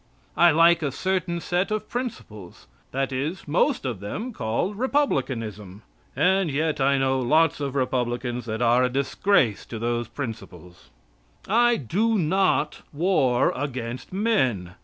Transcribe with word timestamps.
I 0.35 0.49
like 0.49 0.81
a 0.81 0.91
certain 0.91 1.39
set 1.41 1.69
of 1.69 1.87
principles 1.87 2.65
that 2.91 3.11
is, 3.11 3.47
most 3.47 3.85
of 3.85 3.99
them, 3.99 4.33
called 4.33 4.79
Republicanism, 4.79 5.83
and 6.15 6.49
yet 6.49 6.81
I 6.81 6.97
know 6.97 7.19
lots 7.19 7.59
of 7.59 7.75
Republicans 7.75 8.45
that 8.45 8.63
are 8.63 8.83
a 8.83 8.89
disgrace 8.89 9.63
to 9.67 9.77
those 9.77 10.07
principles. 10.07 10.89
I 11.47 11.75
do 11.75 12.17
not 12.17 12.81
war 12.91 13.53
against 13.55 14.11
men. 14.11 14.73